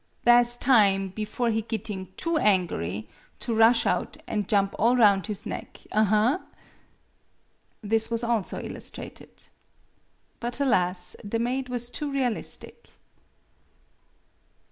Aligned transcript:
Tha' 0.25 0.43
's 0.43 0.57
time, 0.57 1.09
bifore 1.11 1.51
he 1.53 1.61
gitting 1.61 2.07
too 2.17 2.39
angery, 2.39 3.05
to 3.37 3.53
rush 3.53 3.85
out, 3.85 4.17
an' 4.25 4.47
jump 4.47 4.73
all 4.79 4.95
roun' 4.97 5.21
his 5.23 5.45
neck, 5.45 5.77
aha!" 5.91 6.41
This 7.83 8.09
was 8.09 8.23
also 8.23 8.59
illustrated. 8.59 9.43
But, 10.39 10.59
alas! 10.59 11.15
the 11.23 11.37
maid 11.37 11.69
was 11.69 11.91
too 11.91 12.11
realistic. 12.11 12.89